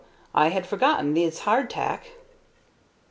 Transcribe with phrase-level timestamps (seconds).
[0.33, 2.07] I had forgotten these hardtack."